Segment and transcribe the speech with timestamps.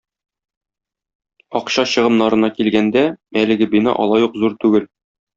[1.59, 3.03] Акча чыгымнарына килгәндә,
[3.43, 4.89] әлеге бина алай ук зур түгел.